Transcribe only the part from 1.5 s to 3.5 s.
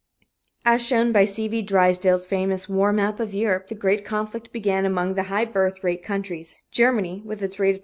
Drysdale's famous "War Map of